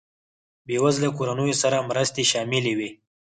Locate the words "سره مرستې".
1.63-2.23